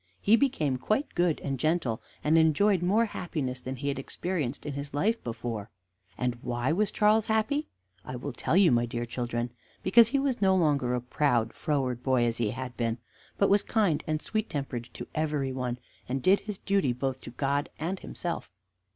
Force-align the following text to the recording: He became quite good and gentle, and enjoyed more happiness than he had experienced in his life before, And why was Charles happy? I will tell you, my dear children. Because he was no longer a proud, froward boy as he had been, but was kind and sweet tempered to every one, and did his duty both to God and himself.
He 0.19 0.35
became 0.35 0.77
quite 0.79 1.13
good 1.13 1.39
and 1.41 1.59
gentle, 1.59 2.01
and 2.23 2.35
enjoyed 2.35 2.81
more 2.81 3.05
happiness 3.05 3.59
than 3.59 3.75
he 3.75 3.87
had 3.89 3.99
experienced 3.99 4.65
in 4.65 4.73
his 4.73 4.95
life 4.95 5.23
before, 5.23 5.69
And 6.17 6.39
why 6.41 6.71
was 6.71 6.89
Charles 6.89 7.27
happy? 7.27 7.67
I 8.03 8.15
will 8.15 8.31
tell 8.31 8.57
you, 8.57 8.71
my 8.71 8.87
dear 8.87 9.05
children. 9.05 9.51
Because 9.83 10.07
he 10.07 10.17
was 10.17 10.41
no 10.41 10.55
longer 10.55 10.95
a 10.95 11.01
proud, 11.01 11.53
froward 11.53 12.01
boy 12.01 12.23
as 12.25 12.37
he 12.37 12.49
had 12.49 12.75
been, 12.75 12.97
but 13.37 13.47
was 13.47 13.61
kind 13.61 14.03
and 14.07 14.23
sweet 14.23 14.49
tempered 14.49 14.89
to 14.95 15.05
every 15.13 15.51
one, 15.53 15.77
and 16.09 16.23
did 16.23 16.39
his 16.39 16.57
duty 16.57 16.93
both 16.93 17.21
to 17.21 17.29
God 17.29 17.69
and 17.77 17.99
himself. 17.99 18.49